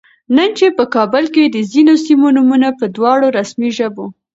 [0.35, 4.05] نن چې په کابل کې د ځینو سیمو نومونه په دواړو رسمي ژبو